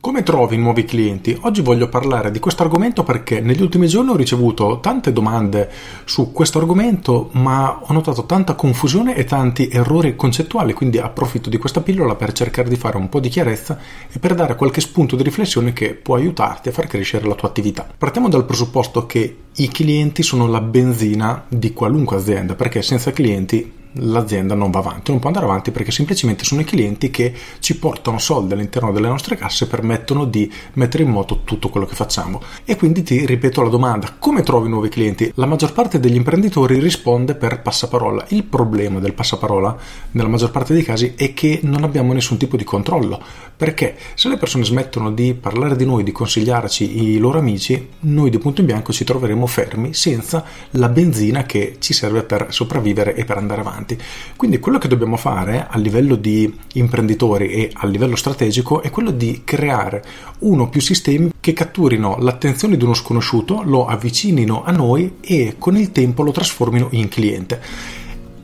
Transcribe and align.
Come 0.00 0.22
trovi 0.22 0.56
nuovi 0.56 0.84
clienti? 0.84 1.36
Oggi 1.40 1.60
voglio 1.60 1.88
parlare 1.88 2.30
di 2.30 2.38
questo 2.38 2.62
argomento 2.62 3.02
perché 3.02 3.40
negli 3.40 3.60
ultimi 3.60 3.88
giorni 3.88 4.10
ho 4.10 4.16
ricevuto 4.16 4.78
tante 4.80 5.12
domande 5.12 5.68
su 6.04 6.30
questo 6.30 6.60
argomento, 6.60 7.30
ma 7.32 7.80
ho 7.82 7.92
notato 7.92 8.24
tanta 8.24 8.54
confusione 8.54 9.16
e 9.16 9.24
tanti 9.24 9.68
errori 9.68 10.14
concettuali, 10.14 10.72
quindi 10.72 10.98
approfitto 10.98 11.50
di 11.50 11.58
questa 11.58 11.80
pillola 11.80 12.14
per 12.14 12.30
cercare 12.30 12.68
di 12.68 12.76
fare 12.76 12.96
un 12.96 13.08
po' 13.08 13.18
di 13.18 13.28
chiarezza 13.28 13.76
e 14.08 14.20
per 14.20 14.36
dare 14.36 14.54
qualche 14.54 14.80
spunto 14.80 15.16
di 15.16 15.24
riflessione 15.24 15.72
che 15.72 15.94
può 15.94 16.14
aiutarti 16.14 16.68
a 16.68 16.72
far 16.72 16.86
crescere 16.86 17.26
la 17.26 17.34
tua 17.34 17.48
attività. 17.48 17.84
Partiamo 17.98 18.28
dal 18.28 18.44
presupposto 18.44 19.04
che 19.04 19.36
i 19.56 19.68
clienti 19.68 20.22
sono 20.22 20.46
la 20.46 20.60
benzina 20.60 21.44
di 21.48 21.72
qualunque 21.72 22.18
azienda, 22.18 22.54
perché 22.54 22.82
senza 22.82 23.10
clienti 23.10 23.77
l'azienda 23.92 24.54
non 24.54 24.70
va 24.70 24.80
avanti, 24.80 25.10
non 25.10 25.20
può 25.20 25.28
andare 25.28 25.46
avanti 25.46 25.70
perché 25.70 25.90
semplicemente 25.90 26.44
sono 26.44 26.60
i 26.60 26.64
clienti 26.64 27.10
che 27.10 27.32
ci 27.58 27.78
portano 27.78 28.18
soldi 28.18 28.52
all'interno 28.52 28.92
delle 28.92 29.08
nostre 29.08 29.36
casse 29.36 29.64
e 29.64 29.68
permettono 29.68 30.24
di 30.24 30.50
mettere 30.74 31.02
in 31.02 31.10
moto 31.10 31.40
tutto 31.44 31.68
quello 31.68 31.86
che 31.86 31.94
facciamo. 31.94 32.40
E 32.64 32.76
quindi 32.76 33.02
ti 33.02 33.24
ripeto 33.24 33.62
la 33.62 33.68
domanda, 33.68 34.14
come 34.18 34.42
trovi 34.42 34.68
nuovi 34.68 34.88
clienti? 34.88 35.32
La 35.36 35.46
maggior 35.46 35.72
parte 35.72 36.00
degli 36.00 36.16
imprenditori 36.16 36.78
risponde 36.78 37.34
per 37.34 37.62
passaparola. 37.62 38.26
Il 38.28 38.44
problema 38.44 39.00
del 39.00 39.14
passaparola, 39.14 39.76
nella 40.12 40.28
maggior 40.28 40.50
parte 40.50 40.74
dei 40.74 40.82
casi, 40.82 41.14
è 41.16 41.32
che 41.34 41.60
non 41.62 41.84
abbiamo 41.84 42.12
nessun 42.12 42.36
tipo 42.36 42.56
di 42.56 42.64
controllo, 42.64 43.20
perché 43.56 43.96
se 44.14 44.28
le 44.28 44.36
persone 44.36 44.64
smettono 44.64 45.10
di 45.10 45.34
parlare 45.34 45.76
di 45.76 45.84
noi, 45.84 46.02
di 46.02 46.12
consigliarci 46.12 47.02
i 47.02 47.18
loro 47.18 47.38
amici, 47.38 47.88
noi 48.00 48.30
di 48.30 48.38
punto 48.38 48.60
in 48.60 48.66
bianco 48.66 48.92
ci 48.92 49.04
troveremo 49.04 49.46
fermi 49.46 49.94
senza 49.94 50.44
la 50.72 50.88
benzina 50.88 51.44
che 51.44 51.76
ci 51.78 51.92
serve 51.92 52.22
per 52.22 52.46
sopravvivere 52.50 53.14
e 53.14 53.24
per 53.24 53.36
andare 53.36 53.60
avanti 53.60 53.77
avanti. 53.78 53.98
Quindi 54.36 54.58
quello 54.58 54.78
che 54.78 54.88
dobbiamo 54.88 55.16
fare 55.16 55.66
a 55.68 55.78
livello 55.78 56.16
di 56.16 56.52
imprenditori 56.74 57.48
e 57.48 57.70
a 57.72 57.86
livello 57.86 58.16
strategico 58.16 58.82
è 58.82 58.90
quello 58.90 59.10
di 59.10 59.42
creare 59.44 60.02
uno 60.40 60.64
o 60.64 60.68
più 60.68 60.80
sistemi 60.80 61.30
che 61.40 61.52
catturino 61.52 62.16
l'attenzione 62.18 62.76
di 62.76 62.84
uno 62.84 62.94
sconosciuto, 62.94 63.62
lo 63.62 63.86
avvicinino 63.86 64.64
a 64.64 64.72
noi 64.72 65.16
e 65.20 65.54
con 65.58 65.76
il 65.76 65.92
tempo 65.92 66.22
lo 66.22 66.32
trasformino 66.32 66.88
in 66.90 67.08
cliente 67.08 67.97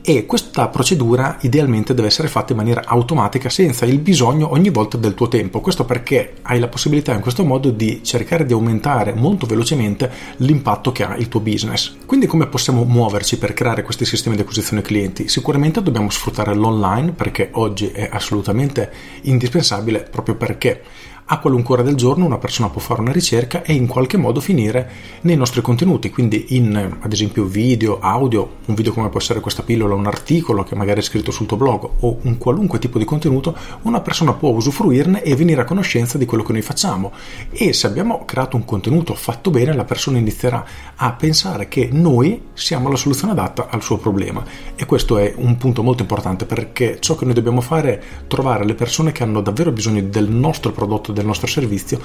e 0.07 0.27
questa 0.27 0.67
procedura 0.67 1.39
idealmente 1.41 1.95
deve 1.95 2.09
essere 2.09 2.27
fatta 2.27 2.51
in 2.51 2.59
maniera 2.59 2.83
automatica 2.85 3.49
senza 3.49 3.85
il 3.85 3.97
bisogno 3.97 4.51
ogni 4.51 4.69
volta 4.69 4.97
del 4.97 5.15
tuo 5.15 5.27
tempo. 5.27 5.61
Questo 5.61 5.83
perché 5.83 6.35
hai 6.43 6.59
la 6.59 6.67
possibilità 6.67 7.11
in 7.13 7.21
questo 7.21 7.43
modo 7.43 7.71
di 7.71 8.03
cercare 8.03 8.45
di 8.45 8.53
aumentare 8.53 9.15
molto 9.15 9.47
velocemente 9.47 10.11
l'impatto 10.37 10.91
che 10.91 11.03
ha 11.03 11.15
il 11.15 11.27
tuo 11.27 11.39
business. 11.39 11.95
Quindi 12.05 12.27
come 12.27 12.45
possiamo 12.45 12.83
muoverci 12.83 13.39
per 13.39 13.55
creare 13.55 13.81
questi 13.81 14.05
sistemi 14.05 14.35
di 14.35 14.43
acquisizione 14.43 14.83
clienti? 14.83 15.27
Sicuramente 15.27 15.81
dobbiamo 15.81 16.11
sfruttare 16.11 16.53
l'online 16.53 17.13
perché 17.13 17.49
oggi 17.53 17.87
è 17.87 18.07
assolutamente 18.11 18.91
indispensabile 19.21 20.01
proprio 20.01 20.35
perché 20.35 20.83
a 21.27 21.39
qualunque 21.39 21.73
ora 21.73 21.83
del 21.83 21.95
giorno 21.95 22.25
una 22.25 22.37
persona 22.37 22.69
può 22.69 22.79
fare 22.79 23.01
una 23.01 23.11
ricerca 23.11 23.63
e 23.63 23.73
in 23.73 23.87
qualche 23.87 24.17
modo 24.17 24.39
finire 24.39 24.89
nei 25.21 25.35
nostri 25.35 25.61
contenuti, 25.61 26.11
quindi 26.11 26.45
in 26.49 26.97
ad 26.99 27.11
esempio 27.11 27.45
video, 27.45 27.99
audio, 27.99 28.57
un 28.65 28.75
video 28.75 28.93
come 28.93 29.09
può 29.09 29.19
essere 29.19 29.39
questa 29.39 29.63
pillola, 29.63 29.95
un 29.95 30.05
articolo 30.05 30.63
che 30.63 30.75
magari 30.75 30.99
è 30.99 31.03
scritto 31.03 31.31
sul 31.31 31.47
tuo 31.47 31.57
blog 31.57 31.89
o 32.01 32.19
un 32.21 32.37
qualunque 32.37 32.77
tipo 32.77 32.99
di 32.99 33.05
contenuto, 33.05 33.57
una 33.83 34.01
persona 34.01 34.33
può 34.33 34.49
usufruirne 34.51 35.23
e 35.23 35.35
venire 35.35 35.61
a 35.61 35.65
conoscenza 35.65 36.19
di 36.19 36.25
quello 36.25 36.43
che 36.43 36.51
noi 36.51 36.61
facciamo. 36.61 37.11
E 37.49 37.73
se 37.73 37.87
abbiamo 37.87 38.23
creato 38.25 38.55
un 38.55 38.65
contenuto 38.65 39.15
fatto 39.15 39.49
bene, 39.49 39.73
la 39.73 39.85
persona 39.85 40.19
inizierà 40.19 40.63
a 40.95 41.11
pensare 41.13 41.67
che 41.67 41.89
noi 41.91 42.49
siamo 42.53 42.89
la 42.89 42.97
soluzione 42.97 43.33
adatta 43.33 43.67
al 43.69 43.81
suo 43.81 43.97
problema. 43.97 44.43
E 44.75 44.85
questo 44.85 45.17
è 45.17 45.33
un 45.37 45.57
punto 45.57 45.81
molto 45.81 46.03
importante 46.03 46.45
perché 46.45 46.97
ciò 46.99 47.15
che 47.15 47.25
noi 47.25 47.33
dobbiamo 47.33 47.61
fare 47.61 47.99
è 47.99 47.99
trovare 48.27 48.63
le 48.63 48.75
persone 48.75 49.11
che 49.11 49.23
hanno 49.23 49.41
davvero 49.41 49.71
bisogno 49.71 50.01
del 50.01 50.29
nostro 50.29 50.71
prodotto 50.71 51.13
del 51.15 51.25
nostro 51.25 51.47
servizio, 51.47 51.99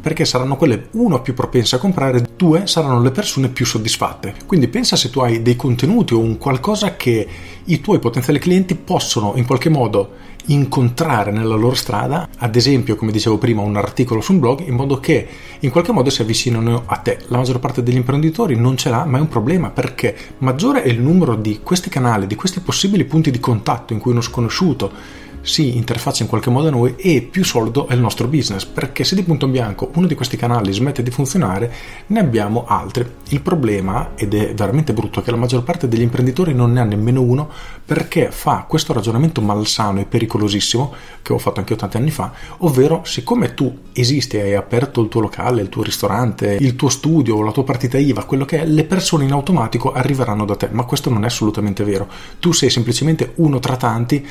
perché 0.00 0.24
saranno 0.24 0.56
quelle, 0.56 0.88
uno, 0.92 1.20
più 1.20 1.34
propense 1.34 1.76
a 1.76 1.78
comprare, 1.78 2.26
due, 2.36 2.66
saranno 2.66 3.02
le 3.02 3.10
persone 3.10 3.48
più 3.48 3.66
soddisfatte. 3.66 4.34
Quindi 4.46 4.68
pensa 4.68 4.96
se 4.96 5.10
tu 5.10 5.20
hai 5.20 5.42
dei 5.42 5.56
contenuti 5.56 6.14
o 6.14 6.20
un 6.20 6.38
qualcosa 6.38 6.96
che 6.96 7.28
i 7.64 7.80
tuoi 7.80 7.98
potenziali 7.98 8.38
clienti 8.38 8.74
possono 8.74 9.34
in 9.36 9.44
qualche 9.44 9.68
modo 9.68 10.30
incontrare 10.46 11.30
nella 11.30 11.54
loro 11.54 11.74
strada, 11.74 12.28
ad 12.38 12.56
esempio, 12.56 12.96
come 12.96 13.12
dicevo 13.12 13.38
prima, 13.38 13.62
un 13.62 13.76
articolo 13.76 14.20
su 14.20 14.32
un 14.32 14.40
blog, 14.40 14.66
in 14.66 14.74
modo 14.74 14.98
che 14.98 15.28
in 15.60 15.70
qualche 15.70 15.92
modo 15.92 16.10
si 16.10 16.22
avvicinano 16.22 16.82
a 16.86 16.96
te. 16.96 17.18
La 17.28 17.36
maggior 17.36 17.60
parte 17.60 17.82
degli 17.82 17.96
imprenditori 17.96 18.56
non 18.56 18.76
ce 18.76 18.90
l'ha, 18.90 19.04
ma 19.04 19.18
è 19.18 19.20
un 19.20 19.28
problema 19.28 19.70
perché 19.70 20.16
maggiore 20.38 20.82
è 20.82 20.88
il 20.88 21.00
numero 21.00 21.36
di 21.36 21.60
questi 21.62 21.88
canali, 21.88 22.26
di 22.26 22.34
questi 22.34 22.60
possibili 22.60 23.04
punti 23.04 23.30
di 23.30 23.38
contatto 23.38 23.92
in 23.92 23.98
cui 24.00 24.12
uno 24.12 24.20
sconosciuto 24.20 25.20
si 25.42 25.76
interfaccia 25.76 26.22
in 26.22 26.28
qualche 26.28 26.50
modo 26.50 26.68
a 26.68 26.70
noi 26.70 26.94
e 26.96 27.20
più 27.22 27.44
solido 27.44 27.86
è 27.88 27.94
il 27.94 28.00
nostro 28.00 28.28
business, 28.28 28.64
perché 28.64 29.04
se 29.04 29.14
di 29.14 29.22
punto 29.22 29.46
in 29.46 29.52
bianco 29.52 29.90
uno 29.94 30.06
di 30.06 30.14
questi 30.14 30.36
canali 30.36 30.72
smette 30.72 31.02
di 31.02 31.10
funzionare, 31.10 31.72
ne 32.06 32.20
abbiamo 32.20 32.64
altri. 32.66 33.06
Il 33.28 33.40
problema, 33.40 34.12
ed 34.14 34.34
è 34.34 34.54
veramente 34.54 34.92
brutto, 34.92 35.20
è 35.20 35.22
che 35.22 35.30
la 35.30 35.36
maggior 35.36 35.62
parte 35.62 35.88
degli 35.88 36.02
imprenditori 36.02 36.54
non 36.54 36.72
ne 36.72 36.80
ha 36.80 36.84
nemmeno 36.84 37.20
uno 37.20 37.50
perché 37.84 38.30
fa 38.30 38.64
questo 38.68 38.92
ragionamento 38.92 39.40
malsano 39.40 40.00
e 40.00 40.06
pericolosissimo, 40.06 40.94
che 41.20 41.32
ho 41.32 41.38
fatto 41.38 41.60
anche 41.60 41.72
io 41.72 41.78
tanti 41.78 41.96
anni 41.96 42.10
fa, 42.10 42.32
ovvero 42.58 43.02
siccome 43.04 43.54
tu 43.54 43.76
esisti 43.92 44.36
e 44.36 44.42
hai 44.42 44.54
aperto 44.54 45.02
il 45.02 45.08
tuo 45.08 45.20
locale, 45.20 45.62
il 45.62 45.68
tuo 45.68 45.82
ristorante, 45.82 46.56
il 46.60 46.76
tuo 46.76 46.88
studio, 46.88 47.42
la 47.42 47.52
tua 47.52 47.64
partita 47.64 47.98
IVA, 47.98 48.24
quello 48.24 48.44
che 48.44 48.60
è, 48.60 48.64
le 48.64 48.84
persone 48.84 49.24
in 49.24 49.32
automatico 49.32 49.92
arriveranno 49.92 50.44
da 50.44 50.56
te, 50.56 50.68
ma 50.70 50.84
questo 50.84 51.10
non 51.10 51.24
è 51.24 51.26
assolutamente 51.26 51.84
vero. 51.84 52.08
Tu 52.38 52.52
sei 52.52 52.70
semplicemente 52.70 53.32
uno 53.36 53.58
tra 53.58 53.76
tanti 53.76 54.26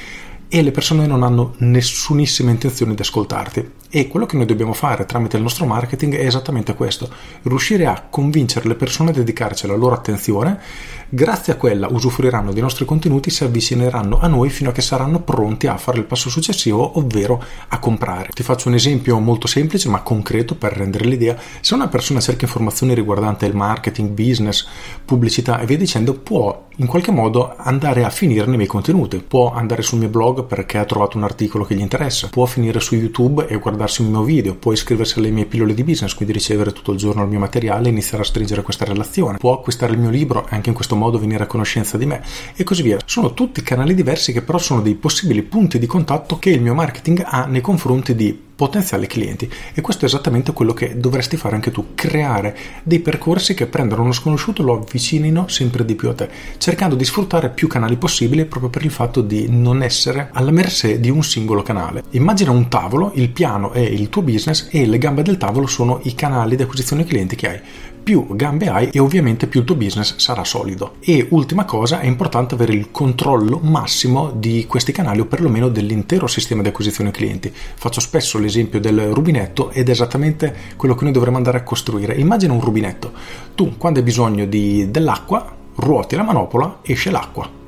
e 0.54 0.62
le 0.62 0.72
persone 0.72 1.08
non 1.08 1.24
hanno 1.24 1.56
nessunissima 1.60 2.52
intenzione 2.52 2.94
di 2.94 3.02
ascoltarti. 3.02 3.72
E 3.94 4.08
quello 4.08 4.26
che 4.26 4.38
noi 4.38 4.46
dobbiamo 4.46 4.72
fare 4.72 5.06
tramite 5.06 5.36
il 5.36 5.44
nostro 5.44 5.66
marketing 5.66 6.16
è 6.16 6.26
esattamente 6.26 6.76
questo, 6.76 7.10
riuscire 7.42 7.88
a 7.88 8.06
convincere 8.10 8.70
le 8.70 8.76
persone 8.76 9.10
a 9.10 9.14
dedicarci 9.14 9.68
la 9.68 9.76
loro 9.76 9.94
attenzione, 9.94 10.62
grazie 11.10 11.52
a 11.52 11.56
quella 11.58 11.90
usufruiranno 11.92 12.54
dei 12.54 12.62
nostri 12.62 12.86
contenuti, 12.86 13.30
si 13.30 13.44
avvicineranno 13.44 14.18
a 14.18 14.28
noi 14.28 14.50
fino 14.50 14.70
a 14.70 14.72
che 14.72 14.82
saranno 14.82 15.20
pronti 15.20 15.68
a 15.68 15.76
fare 15.76 15.98
il 15.98 16.06
passo 16.06 16.30
successivo, 16.30 17.00
ovvero 17.00 17.44
a 17.68 17.80
comprare. 17.80 18.30
Ti 18.34 18.44
faccio 18.44 18.70
un 18.70 18.76
esempio 18.76 19.20
molto 19.20 19.48
semplice 19.48 19.90
ma 19.90 20.00
concreto 20.00 20.56
per 20.56 20.72
rendere 20.72 21.04
l'idea. 21.04 21.38
Se 21.60 21.74
una 21.74 21.90
persona 21.90 22.22
cerca 22.22 22.46
informazioni 22.46 22.94
riguardanti 22.94 23.44
il 23.44 23.58
marketing, 23.58 24.12
business, 24.12 24.66
pubblicità 25.04 25.60
e 25.60 25.66
via 25.66 25.78
dicendo, 25.78 26.14
può 26.14 26.70
in 26.78 26.88
qualche 26.88 27.12
modo 27.12 27.54
andare 27.58 28.06
a 28.06 28.10
finire 28.10 28.46
nei 28.46 28.56
miei 28.56 28.70
contenuti, 28.70 29.18
può 29.18 29.52
andare 29.52 29.82
sul 29.82 30.00
mio 30.00 30.08
blog 30.08 30.46
perché 30.46 30.78
ha 30.78 30.86
trovato 30.86 31.18
un 31.18 31.24
articolo 31.24 31.66
che 31.66 31.76
gli 31.76 31.82
interessa, 31.82 32.30
può 32.30 32.46
finire 32.46 32.80
su 32.80 32.96
YouTube 32.96 33.46
e 33.48 33.58
guardare 33.58 33.81
guardarsi 33.82 34.02
un 34.02 34.10
mio 34.10 34.24
video, 34.24 34.56
può 34.56 34.72
iscriversi 34.72 35.18
alle 35.18 35.32
mie 35.32 35.46
pillole 35.46 35.74
di 35.74 35.84
business, 35.84 36.14
quindi 36.14 36.34
ricevere 36.34 36.72
tutto 36.72 36.92
il 36.92 36.98
giorno 36.98 37.24
il 37.24 37.30
mio 37.30 37.40
materiale 37.40 37.88
e 37.88 37.90
iniziare 37.90 38.24
a 38.24 38.26
stringere 38.26 38.62
questa 38.62 38.86
relazione, 38.86 39.38
può 39.38 39.54
acquistare 39.54 39.94
il 39.94 40.00
mio 40.00 40.10
libro 40.10 40.46
e 40.46 40.56
anche 40.56 40.70
in 40.70 40.76
questo 40.76 40.96
modo 40.96 41.18
venire 41.18 41.44
a 41.44 41.48
conoscenza 41.48 41.98
di 41.98 42.06
me 42.06 42.22
e 42.56 42.64
così 42.64 42.84
via. 42.84 43.00
Sono 43.06 43.34
tutti 43.34 43.62
canali 43.64 43.96
diversi 43.96 44.32
che 44.34 44.42
però 44.42 44.60
sono 44.60 44.82
dei 44.82 44.96
possibili 44.96 45.42
punti 45.42 45.80
di 45.80 45.88
contatto 45.88 46.38
che 46.38 46.52
il 46.52 46.62
mio 46.62 46.76
marketing 46.76 47.24
ha 47.26 47.46
nei 47.46 47.62
confronti 47.62 48.14
di 48.14 48.50
potenziali 48.56 49.08
clienti 49.08 49.50
e 49.74 49.82
questo 49.82 50.06
è 50.06 50.08
esattamente 50.08 50.54
quello 50.54 50.74
che 50.74 51.00
dovresti 51.00 51.38
fare 51.38 51.56
anche 51.56 51.72
tu, 51.72 51.90
creare 51.96 52.58
dei 52.84 53.00
percorsi 53.00 53.54
che 53.54 53.68
prendano 53.68 54.04
uno 54.04 54.12
sconosciuto 54.12 54.62
e 54.62 54.66
lo 54.66 54.78
avvicinino 54.80 55.48
sempre 55.48 55.86
di 55.86 55.96
più 55.96 56.10
a 56.10 56.14
te, 56.14 56.30
cercando 56.58 56.96
di 56.96 57.06
sfruttare 57.06 57.50
più 57.50 57.68
canali 57.68 57.98
possibili 57.98 58.46
proprio 58.46 58.70
per 58.70 58.84
il 58.86 58.92
fatto 58.92 59.22
di 59.22 59.48
non 59.50 59.82
essere 59.82 60.30
alla 60.34 60.52
mercé 60.52 61.00
di 61.00 61.10
un 61.10 61.24
singolo 61.24 61.64
canale. 61.64 62.04
Immagina 62.12 62.52
un 62.52 62.68
tavolo, 62.68 63.12
il 63.16 63.30
piano 63.30 63.72
è 63.72 63.80
il 63.80 64.10
tuo 64.10 64.22
business 64.22 64.68
e 64.70 64.86
le 64.86 64.98
gambe 64.98 65.24
del 65.24 65.38
tavolo 65.38 65.68
sono 65.68 66.00
i 66.04 66.14
canali 66.16 66.56
di 66.56 66.64
acquisizione 66.64 67.06
clienti 67.06 67.36
che 67.36 67.50
hai 67.50 67.60
più 68.04 68.26
gambe 68.36 68.68
hai 68.68 68.90
e 68.92 69.00
ovviamente 69.00 69.48
più 69.48 69.62
il 69.62 69.66
tuo 69.66 69.76
business 69.76 70.16
sarà 70.18 70.44
solido. 70.44 70.96
E 71.00 71.28
ultima 71.30 71.66
cosa, 71.66 72.00
è 72.00 72.06
importante 72.06 72.56
avere 72.56 72.74
il 72.74 72.92
controllo 72.92 73.60
massimo 73.62 74.32
di 74.32 74.66
questi 74.68 74.92
canali 74.92 75.20
o 75.20 75.26
perlomeno 75.26 75.70
dell'intero 75.70 76.28
sistema 76.28 76.62
di 76.62 76.70
acquisizione 76.70 77.12
clienti. 77.12 77.52
Faccio 77.54 78.00
spesso 78.02 78.38
l'esempio 78.38 78.80
del 78.80 79.14
rubinetto 79.14 79.72
ed 79.72 79.88
è 79.88 79.92
esattamente 79.92 80.56
quello 80.76 80.96
che 80.96 81.04
noi 81.04 81.14
dovremmo 81.14 81.38
andare 81.38 81.60
a 81.60 81.64
costruire. 81.64 82.16
Immagina 82.16 82.54
un 82.54 82.62
rubinetto. 82.62 83.12
Tu 83.56 83.78
quando 83.78 84.00
hai 84.00 84.06
bisogno 84.06 84.46
di, 84.46 84.90
dell'acqua 84.90 85.56
ruoti 85.76 86.16
la 86.16 86.24
manopola, 86.24 86.80
esce 86.84 87.12
l'acqua 87.12 87.60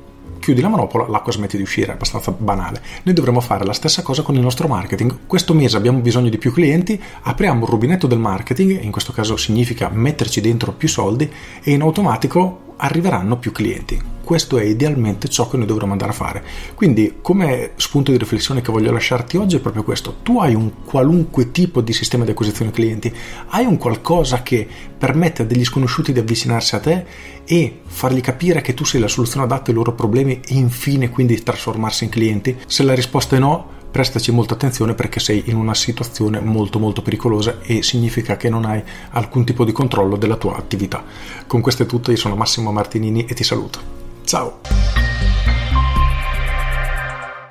chiudi 0.44 0.60
la 0.60 0.68
manopola, 0.68 1.08
l'acqua 1.08 1.32
smette 1.32 1.56
di 1.56 1.62
uscire, 1.62 1.92
è 1.92 1.94
abbastanza 1.94 2.30
banale. 2.30 2.82
Noi 3.04 3.14
dovremmo 3.14 3.40
fare 3.40 3.64
la 3.64 3.72
stessa 3.72 4.02
cosa 4.02 4.20
con 4.20 4.34
il 4.34 4.42
nostro 4.42 4.68
marketing. 4.68 5.20
Questo 5.26 5.54
mese 5.54 5.78
abbiamo 5.78 6.00
bisogno 6.00 6.28
di 6.28 6.36
più 6.36 6.52
clienti, 6.52 7.00
apriamo 7.22 7.60
un 7.60 7.66
rubinetto 7.66 8.06
del 8.06 8.18
marketing, 8.18 8.82
in 8.82 8.90
questo 8.90 9.12
caso 9.12 9.38
significa 9.38 9.88
metterci 9.88 10.42
dentro 10.42 10.72
più 10.72 10.86
soldi 10.86 11.30
e 11.62 11.70
in 11.70 11.80
automatico 11.80 12.74
arriveranno 12.76 13.38
più 13.38 13.52
clienti. 13.52 14.13
Questo 14.24 14.58
è 14.58 14.64
idealmente 14.64 15.28
ciò 15.28 15.48
che 15.48 15.56
noi 15.56 15.66
dovremmo 15.66 15.92
andare 15.92 16.10
a 16.10 16.14
fare. 16.14 16.44
Quindi, 16.74 17.18
come 17.22 17.72
spunto 17.76 18.10
di 18.10 18.18
riflessione 18.18 18.60
che 18.60 18.72
voglio 18.72 18.90
lasciarti 18.90 19.36
oggi 19.36 19.56
è 19.56 19.60
proprio 19.60 19.84
questo: 19.84 20.16
tu 20.22 20.40
hai 20.40 20.54
un 20.54 20.82
qualunque 20.84 21.52
tipo 21.52 21.80
di 21.80 21.92
sistema 21.92 22.24
di 22.24 22.32
acquisizione 22.32 22.70
clienti, 22.70 23.14
hai 23.48 23.64
un 23.64 23.76
qualcosa 23.76 24.42
che 24.42 24.66
permette 24.98 25.42
a 25.42 25.44
degli 25.44 25.64
sconosciuti 25.64 26.12
di 26.12 26.18
avvicinarsi 26.18 26.74
a 26.74 26.80
te 26.80 27.04
e 27.44 27.80
fargli 27.84 28.20
capire 28.20 28.62
che 28.62 28.74
tu 28.74 28.84
sei 28.84 29.00
la 29.00 29.08
soluzione 29.08 29.44
adatta 29.44 29.70
ai 29.70 29.76
loro 29.76 29.92
problemi 29.92 30.40
e 30.44 30.54
infine 30.54 31.10
quindi 31.10 31.42
trasformarsi 31.42 32.04
in 32.04 32.10
clienti? 32.10 32.56
Se 32.66 32.82
la 32.82 32.94
risposta 32.94 33.36
è 33.36 33.38
no, 33.38 33.82
prestaci 33.94 34.32
molta 34.32 34.54
attenzione 34.54 34.94
perché 34.94 35.20
sei 35.20 35.44
in 35.46 35.56
una 35.56 35.74
situazione 35.74 36.40
molto 36.40 36.80
molto 36.80 37.00
pericolosa 37.00 37.60
e 37.62 37.84
significa 37.84 38.36
che 38.36 38.48
non 38.48 38.64
hai 38.64 38.82
alcun 39.10 39.44
tipo 39.44 39.64
di 39.64 39.70
controllo 39.70 40.16
della 40.16 40.34
tua 40.34 40.56
attività. 40.56 41.04
Con 41.46 41.60
questo 41.60 41.84
è 41.84 41.86
tutto, 41.86 42.10
io 42.10 42.16
sono 42.16 42.34
Massimo 42.34 42.72
Martinini 42.72 43.24
e 43.24 43.34
ti 43.34 43.44
saluto. 43.44 43.93
Ciao! 44.24 44.60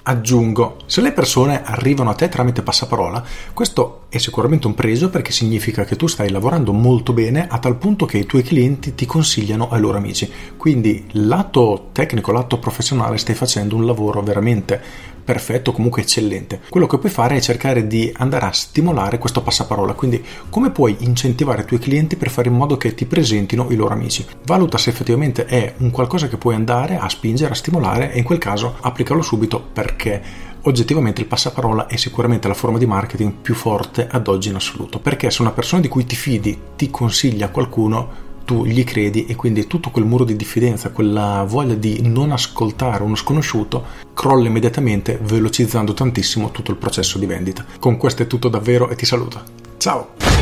Aggiungo, 0.05 0.79
se 0.85 0.99
le 0.99 1.13
persone 1.13 1.63
arrivano 1.63 2.09
a 2.09 2.13
te 2.13 2.27
tramite 2.27 2.61
passaparola, 2.61 3.23
questo 3.53 4.01
è 4.09 4.17
sicuramente 4.17 4.67
un 4.67 4.73
pregio 4.73 5.09
perché 5.09 5.31
significa 5.31 5.85
che 5.85 5.95
tu 5.95 6.07
stai 6.07 6.29
lavorando 6.29 6.73
molto 6.73 7.13
bene 7.13 7.47
a 7.47 7.57
tal 7.57 7.77
punto 7.77 8.05
che 8.05 8.17
i 8.17 8.25
tuoi 8.25 8.43
clienti 8.43 8.95
ti 8.95 9.05
consigliano 9.05 9.69
ai 9.69 9.79
loro 9.79 9.97
amici. 9.97 10.29
Quindi 10.57 11.05
lato 11.11 11.89
tecnico, 11.93 12.33
lato 12.33 12.57
professionale 12.57 13.17
stai 13.17 13.35
facendo 13.35 13.77
un 13.77 13.85
lavoro 13.85 14.21
veramente 14.21 14.81
perfetto, 15.23 15.71
comunque 15.71 16.01
eccellente. 16.01 16.61
Quello 16.69 16.87
che 16.87 16.97
puoi 16.97 17.11
fare 17.11 17.35
è 17.35 17.41
cercare 17.41 17.87
di 17.87 18.11
andare 18.17 18.45
a 18.45 18.51
stimolare 18.51 19.17
questo 19.17 19.41
passaparola, 19.41 19.93
quindi 19.93 20.23
come 20.49 20.71
puoi 20.71 20.95
incentivare 20.99 21.61
i 21.61 21.65
tuoi 21.65 21.79
clienti 21.79 22.15
per 22.15 22.29
fare 22.29 22.49
in 22.49 22.55
modo 22.55 22.77
che 22.77 22.93
ti 22.93 23.05
presentino 23.05 23.67
i 23.69 23.75
loro 23.75 23.93
amici. 23.93 24.25
Valuta 24.45 24.77
se 24.77 24.89
effettivamente 24.89 25.45
è 25.45 25.73
un 25.77 25.91
qualcosa 25.91 26.27
che 26.27 26.37
puoi 26.37 26.55
andare 26.55 26.97
a 26.97 27.09
spingere, 27.09 27.51
a 27.51 27.55
stimolare 27.55 28.11
e 28.11 28.17
in 28.17 28.23
quel 28.23 28.37
caso 28.37 28.75
applicalo 28.81 29.21
subito 29.21 29.61
perché 29.61 30.51
oggettivamente 30.63 31.21
il 31.21 31.27
passaparola 31.27 31.87
è 31.87 31.95
sicuramente 31.95 32.47
la 32.47 32.53
forma 32.53 32.77
di 32.77 32.85
marketing 32.85 33.33
più 33.33 33.53
forte 33.53 34.07
ad 34.09 34.27
oggi 34.27 34.49
in 34.49 34.55
assoluto, 34.55 34.99
perché 34.99 35.29
se 35.29 35.41
una 35.41 35.51
persona 35.51 35.81
di 35.81 35.87
cui 35.87 36.05
ti 36.05 36.15
fidi 36.15 36.57
ti 36.75 36.89
consiglia 36.89 37.49
qualcuno, 37.49 38.22
tu 38.45 38.65
gli 38.65 38.83
credi 38.83 39.25
e 39.25 39.35
quindi 39.35 39.67
tutto 39.67 39.89
quel 39.89 40.05
muro 40.05 40.23
di 40.23 40.35
diffidenza, 40.35 40.91
quella 40.91 41.43
voglia 41.47 41.75
di 41.75 42.01
non 42.03 42.31
ascoltare 42.31 43.03
uno 43.03 43.15
sconosciuto, 43.15 43.85
crolla 44.13 44.47
immediatamente 44.47 45.19
velocizzando 45.21 45.93
tantissimo 45.93 46.51
tutto 46.51 46.71
il 46.71 46.77
processo 46.77 47.17
di 47.17 47.25
vendita. 47.25 47.65
Con 47.79 47.97
questo 47.97 48.23
è 48.23 48.27
tutto 48.27 48.49
davvero 48.49 48.89
e 48.89 48.95
ti 48.95 49.05
saluto. 49.05 49.41
Ciao! 49.77 50.32